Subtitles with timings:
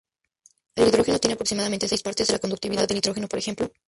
[0.73, 3.69] El hidrógeno tiene aproximadamente seis partes de la conductividad del nitrógeno por ejemplo.